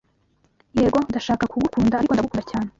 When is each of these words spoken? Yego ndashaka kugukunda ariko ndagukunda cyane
Yego 0.79 0.97
ndashaka 1.09 1.43
kugukunda 1.51 1.93
ariko 1.95 2.13
ndagukunda 2.13 2.43
cyane 2.51 2.69